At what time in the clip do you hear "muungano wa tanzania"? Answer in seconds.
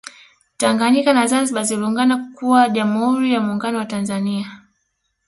3.41-4.61